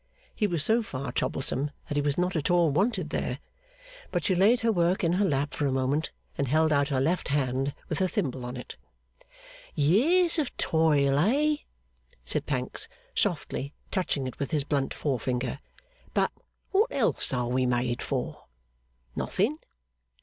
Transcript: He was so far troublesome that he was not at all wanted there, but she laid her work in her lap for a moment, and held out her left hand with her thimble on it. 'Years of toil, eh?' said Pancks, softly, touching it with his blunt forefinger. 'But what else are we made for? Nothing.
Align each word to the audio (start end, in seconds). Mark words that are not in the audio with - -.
He 0.33 0.47
was 0.47 0.63
so 0.63 0.81
far 0.81 1.11
troublesome 1.11 1.69
that 1.87 1.95
he 1.95 2.01
was 2.01 2.17
not 2.17 2.35
at 2.35 2.49
all 2.49 2.71
wanted 2.71 3.11
there, 3.11 3.37
but 4.09 4.25
she 4.25 4.33
laid 4.33 4.61
her 4.61 4.71
work 4.71 5.03
in 5.03 5.13
her 5.13 5.23
lap 5.25 5.53
for 5.53 5.67
a 5.67 5.71
moment, 5.71 6.09
and 6.39 6.47
held 6.47 6.73
out 6.73 6.87
her 6.87 6.99
left 6.99 7.27
hand 7.27 7.75
with 7.87 7.99
her 7.99 8.07
thimble 8.07 8.43
on 8.43 8.57
it. 8.57 8.77
'Years 9.75 10.39
of 10.39 10.57
toil, 10.57 11.19
eh?' 11.19 11.57
said 12.25 12.47
Pancks, 12.47 12.87
softly, 13.13 13.73
touching 13.91 14.25
it 14.25 14.39
with 14.39 14.49
his 14.49 14.63
blunt 14.63 14.91
forefinger. 14.91 15.59
'But 16.15 16.31
what 16.71 16.91
else 16.91 17.31
are 17.31 17.49
we 17.49 17.67
made 17.67 18.01
for? 18.01 18.45
Nothing. 19.15 19.59